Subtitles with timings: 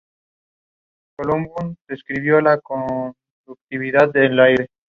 [1.19, 2.43] Ambos viven con sus respectivas
[3.69, 4.65] familias en Miami.